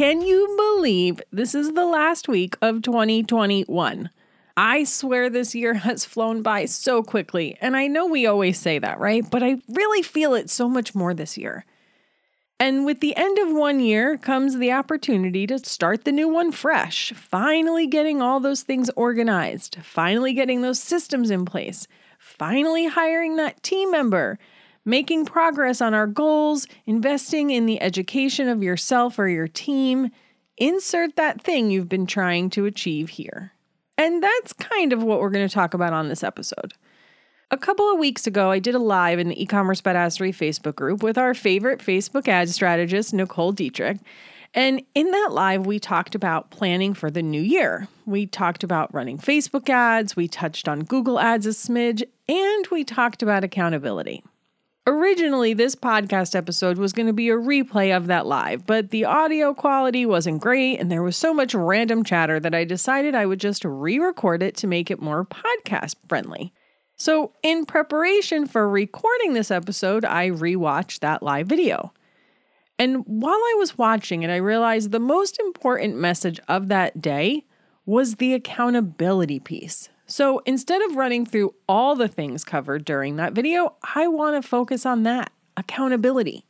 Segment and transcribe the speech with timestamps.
[0.00, 4.08] Can you believe this is the last week of 2021?
[4.56, 8.78] I swear this year has flown by so quickly, and I know we always say
[8.78, 9.30] that, right?
[9.30, 11.66] But I really feel it so much more this year.
[12.58, 16.50] And with the end of one year comes the opportunity to start the new one
[16.50, 21.86] fresh, finally getting all those things organized, finally getting those systems in place,
[22.18, 24.38] finally hiring that team member,
[24.84, 30.10] making progress on our goals, investing in the education of yourself or your team.
[30.56, 33.52] Insert that thing you've been trying to achieve here.
[33.96, 36.74] And that's kind of what we're going to talk about on this episode.
[37.50, 41.02] A couple of weeks ago, I did a live in the e-commerce badassery Facebook group
[41.02, 43.98] with our favorite Facebook ad strategist, Nicole Diedrich.
[44.54, 47.88] And in that live, we talked about planning for the new year.
[48.06, 52.84] We talked about running Facebook ads, we touched on Google Ads a smidge, and we
[52.84, 54.24] talked about accountability.
[54.90, 59.04] Originally, this podcast episode was going to be a replay of that live, but the
[59.04, 63.24] audio quality wasn't great and there was so much random chatter that I decided I
[63.24, 66.52] would just re record it to make it more podcast friendly.
[66.96, 71.92] So, in preparation for recording this episode, I rewatched that live video.
[72.76, 77.44] And while I was watching it, I realized the most important message of that day
[77.86, 79.88] was the accountability piece.
[80.10, 84.46] So instead of running through all the things covered during that video, I want to
[84.46, 86.44] focus on that accountability.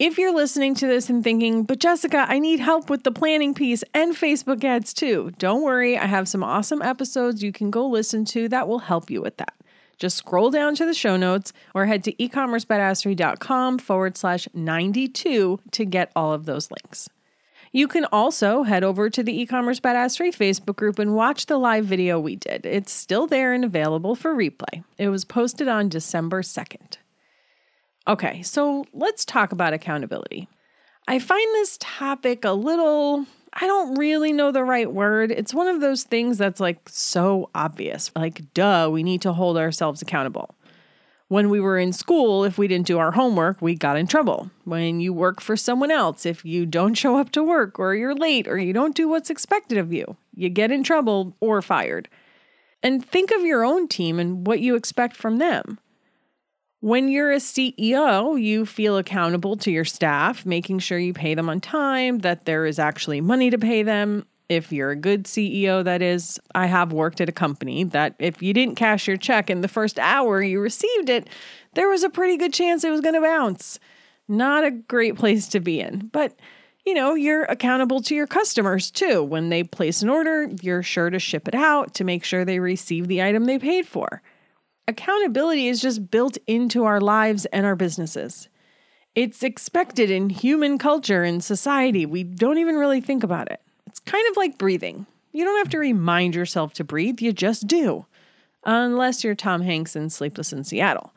[0.00, 3.54] If you're listening to this and thinking, but Jessica, I need help with the planning
[3.54, 5.96] piece and Facebook ads too, don't worry.
[5.96, 9.36] I have some awesome episodes you can go listen to that will help you with
[9.36, 9.54] that.
[9.98, 15.84] Just scroll down to the show notes or head to ecommercebadassery.com forward slash 92 to
[15.84, 17.08] get all of those links.
[17.72, 21.84] You can also head over to the e-commerce badassery Facebook group and watch the live
[21.84, 22.64] video we did.
[22.64, 24.84] It's still there and available for replay.
[24.96, 26.96] It was posted on December 2nd.
[28.06, 30.48] Okay, so let's talk about accountability.
[31.06, 35.30] I find this topic a little I don't really know the right word.
[35.30, 38.10] It's one of those things that's like so obvious.
[38.14, 40.54] Like, duh, we need to hold ourselves accountable.
[41.28, 44.50] When we were in school, if we didn't do our homework, we got in trouble.
[44.64, 48.14] When you work for someone else, if you don't show up to work or you're
[48.14, 52.08] late or you don't do what's expected of you, you get in trouble or fired.
[52.82, 55.78] And think of your own team and what you expect from them.
[56.80, 61.50] When you're a CEO, you feel accountable to your staff, making sure you pay them
[61.50, 65.84] on time, that there is actually money to pay them, if you're a good CEO,
[65.84, 69.50] that is, I have worked at a company that if you didn't cash your check
[69.50, 71.28] in the first hour you received it,
[71.74, 73.78] there was a pretty good chance it was going to bounce.
[74.26, 76.08] Not a great place to be in.
[76.12, 76.38] But,
[76.86, 79.22] you know, you're accountable to your customers too.
[79.22, 82.60] When they place an order, you're sure to ship it out to make sure they
[82.60, 84.22] receive the item they paid for.
[84.86, 88.48] Accountability is just built into our lives and our businesses.
[89.14, 92.06] It's expected in human culture and society.
[92.06, 93.60] We don't even really think about it.
[94.08, 95.04] Kind of like breathing.
[95.32, 98.06] You don't have to remind yourself to breathe, you just do.
[98.64, 101.12] Unless you're Tom Hanks in Sleepless in Seattle.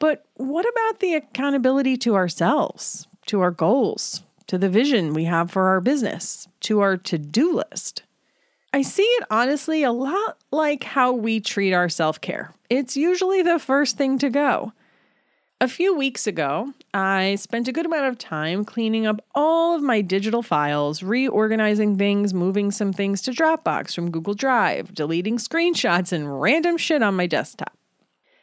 [0.00, 5.52] But what about the accountability to ourselves, to our goals, to the vision we have
[5.52, 8.02] for our business, to our to do list?
[8.72, 12.52] I see it honestly a lot like how we treat our self care.
[12.68, 14.72] It's usually the first thing to go.
[15.64, 19.82] A few weeks ago, I spent a good amount of time cleaning up all of
[19.82, 26.12] my digital files, reorganizing things, moving some things to Dropbox from Google Drive, deleting screenshots
[26.12, 27.78] and random shit on my desktop.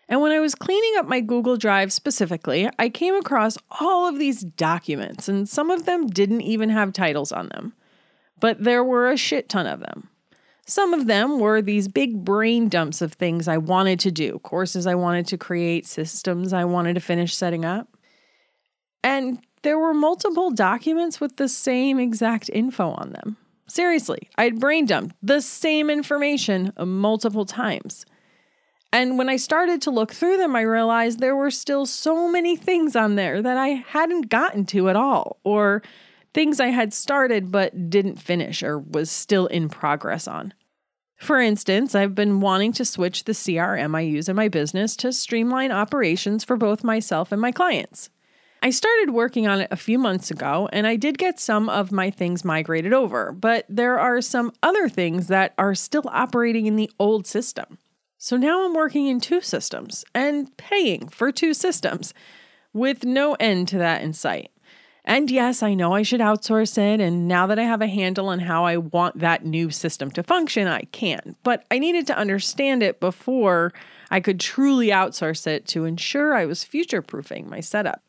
[0.09, 4.17] And when I was cleaning up my Google Drive specifically, I came across all of
[4.17, 7.73] these documents, and some of them didn't even have titles on them.
[8.39, 10.09] But there were a shit ton of them.
[10.71, 14.87] Some of them were these big brain dumps of things I wanted to do, courses
[14.87, 17.89] I wanted to create, systems I wanted to finish setting up.
[19.03, 23.35] And there were multiple documents with the same exact info on them.
[23.67, 28.05] Seriously, I'd brain dumped the same information multiple times.
[28.93, 32.55] And when I started to look through them, I realized there were still so many
[32.55, 35.83] things on there that I hadn't gotten to at all, or
[36.33, 40.53] things I had started but didn't finish or was still in progress on.
[41.21, 45.13] For instance, I've been wanting to switch the CRM I use in my business to
[45.13, 48.09] streamline operations for both myself and my clients.
[48.63, 51.91] I started working on it a few months ago and I did get some of
[51.91, 56.75] my things migrated over, but there are some other things that are still operating in
[56.75, 57.77] the old system.
[58.17, 62.15] So now I'm working in two systems and paying for two systems
[62.73, 64.49] with no end to that in sight.
[65.03, 66.99] And yes, I know I should outsource it.
[66.99, 70.23] And now that I have a handle on how I want that new system to
[70.23, 71.35] function, I can.
[71.43, 73.73] But I needed to understand it before
[74.11, 78.03] I could truly outsource it to ensure I was future proofing my setup.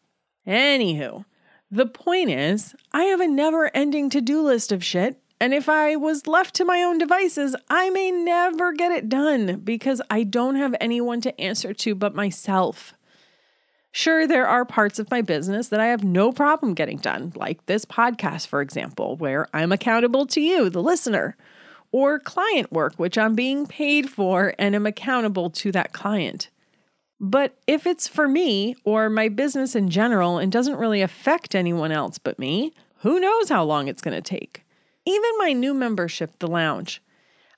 [0.46, 1.24] Anywho,
[1.70, 5.18] the point is, I have a never ending to do list of shit.
[5.40, 9.60] And if I was left to my own devices, I may never get it done
[9.64, 12.94] because I don't have anyone to answer to but myself.
[13.94, 17.66] Sure, there are parts of my business that I have no problem getting done, like
[17.66, 21.36] this podcast, for example, where I'm accountable to you, the listener,
[21.92, 26.48] or client work, which I'm being paid for and am accountable to that client.
[27.20, 31.92] But if it's for me or my business in general and doesn't really affect anyone
[31.92, 34.64] else but me, who knows how long it's going to take?
[35.04, 37.02] Even my new membership, The Lounge.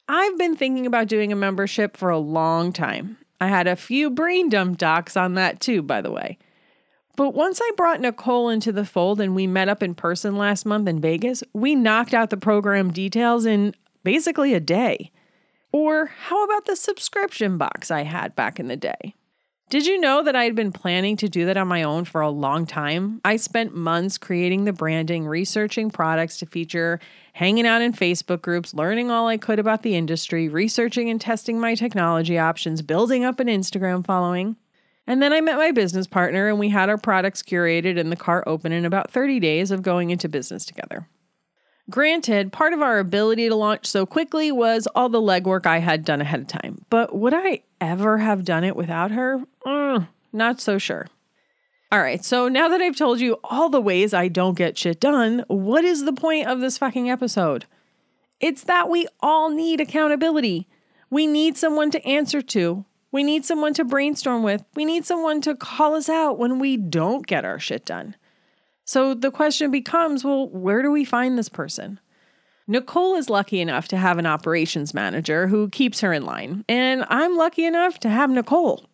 [0.08, 4.10] I've been thinking about doing a membership for a long time, I had a few
[4.10, 6.38] brain dump docs on that too, by the way.
[7.16, 10.66] But once I brought Nicole into the fold and we met up in person last
[10.66, 15.12] month in Vegas, we knocked out the program details in basically a day.
[15.70, 19.14] Or how about the subscription box I had back in the day?
[19.74, 22.20] Did you know that I had been planning to do that on my own for
[22.20, 23.20] a long time?
[23.24, 27.00] I spent months creating the branding, researching products to feature,
[27.32, 31.58] hanging out in Facebook groups, learning all I could about the industry, researching and testing
[31.58, 34.54] my technology options, building up an Instagram following.
[35.08, 38.16] And then I met my business partner and we had our products curated and the
[38.16, 41.08] cart open in about 30 days of going into business together.
[41.90, 46.04] Granted, part of our ability to launch so quickly was all the legwork I had
[46.04, 46.84] done ahead of time.
[46.88, 49.44] But would I ever have done it without her?
[49.66, 51.08] Mm, not so sure.
[51.92, 54.98] All right, so now that I've told you all the ways I don't get shit
[54.98, 57.66] done, what is the point of this fucking episode?
[58.40, 60.66] It's that we all need accountability.
[61.10, 62.84] We need someone to answer to.
[63.12, 64.64] We need someone to brainstorm with.
[64.74, 68.16] We need someone to call us out when we don't get our shit done.
[68.84, 72.00] So the question becomes well, where do we find this person?
[72.66, 77.04] Nicole is lucky enough to have an operations manager who keeps her in line, and
[77.08, 78.88] I'm lucky enough to have Nicole.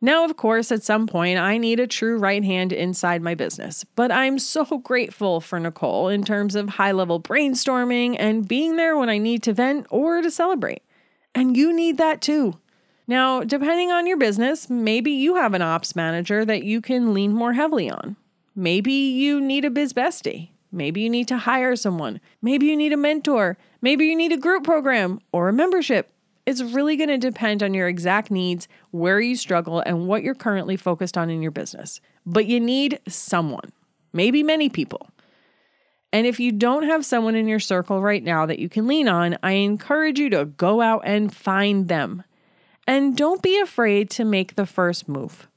[0.00, 3.84] Now, of course, at some point, I need a true right hand inside my business,
[3.94, 8.96] but I'm so grateful for Nicole in terms of high level brainstorming and being there
[8.96, 10.82] when I need to vent or to celebrate.
[11.34, 12.58] And you need that too.
[13.06, 17.32] Now, depending on your business, maybe you have an ops manager that you can lean
[17.32, 18.16] more heavily on.
[18.54, 20.50] Maybe you need a biz bestie.
[20.70, 22.20] Maybe you need to hire someone.
[22.40, 23.58] Maybe you need a mentor.
[23.80, 26.10] Maybe you need a group program or a membership.
[26.44, 30.34] It's really going to depend on your exact needs, where you struggle, and what you're
[30.34, 32.00] currently focused on in your business.
[32.26, 33.70] But you need someone,
[34.12, 35.08] maybe many people.
[36.12, 39.08] And if you don't have someone in your circle right now that you can lean
[39.08, 42.24] on, I encourage you to go out and find them.
[42.86, 45.48] And don't be afraid to make the first move.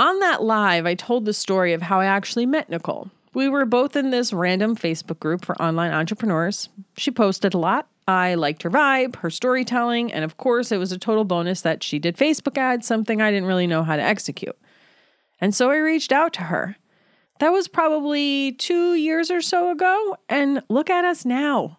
[0.00, 3.10] On that live, I told the story of how I actually met Nicole.
[3.34, 6.70] We were both in this random Facebook group for online entrepreneurs.
[6.96, 7.86] She posted a lot.
[8.08, 11.82] I liked her vibe, her storytelling, and of course, it was a total bonus that
[11.82, 14.56] she did Facebook ads, something I didn't really know how to execute.
[15.38, 16.76] And so I reached out to her.
[17.40, 21.76] That was probably two years or so ago, and look at us now.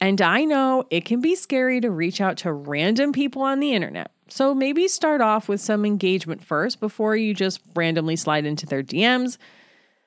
[0.00, 3.72] And I know it can be scary to reach out to random people on the
[3.72, 4.10] internet.
[4.32, 8.82] So maybe start off with some engagement first before you just randomly slide into their
[8.82, 9.36] DMs.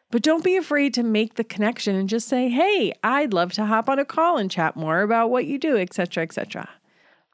[0.10, 3.68] But don't be afraid to make the connection and just say, "Hey, I'd love to
[3.68, 6.68] hop on a call and chat more about what you do, etc., etc."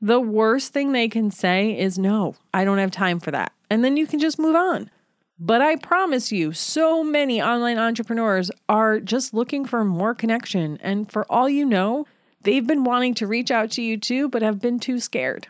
[0.01, 3.85] The worst thing they can say is, "No, I don't have time for that." And
[3.85, 4.91] then you can just move on.
[5.39, 10.77] But I promise you, so many online entrepreneurs are just looking for more connection.
[10.83, 12.05] And for all you know,
[12.41, 15.47] they've been wanting to reach out to you too, but have been too scared.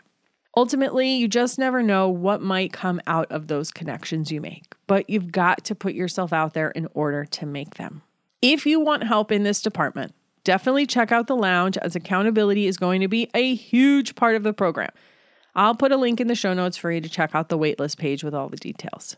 [0.54, 5.08] Ultimately, you just never know what might come out of those connections you make, but
[5.08, 8.02] you've got to put yourself out there in order to make them.
[8.42, 10.12] If you want help in this department,
[10.44, 14.42] definitely check out the lounge as accountability is going to be a huge part of
[14.42, 14.90] the program.
[15.54, 17.96] I'll put a link in the show notes for you to check out the waitlist
[17.96, 19.16] page with all the details.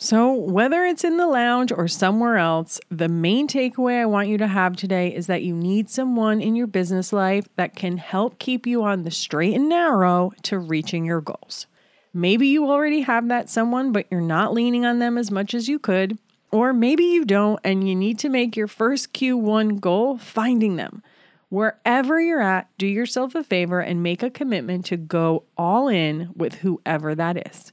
[0.00, 4.38] So, whether it's in the lounge or somewhere else, the main takeaway I want you
[4.38, 8.38] to have today is that you need someone in your business life that can help
[8.38, 11.66] keep you on the straight and narrow to reaching your goals.
[12.14, 15.68] Maybe you already have that someone, but you're not leaning on them as much as
[15.68, 16.16] you could.
[16.52, 21.02] Or maybe you don't, and you need to make your first Q1 goal finding them.
[21.48, 26.30] Wherever you're at, do yourself a favor and make a commitment to go all in
[26.36, 27.72] with whoever that is.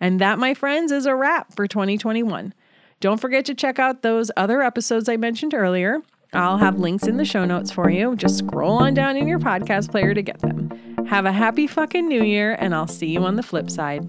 [0.00, 2.52] And that, my friends, is a wrap for 2021.
[3.00, 6.00] Don't forget to check out those other episodes I mentioned earlier.
[6.32, 8.16] I'll have links in the show notes for you.
[8.16, 10.70] Just scroll on down in your podcast player to get them.
[11.06, 14.08] Have a happy fucking new year, and I'll see you on the flip side.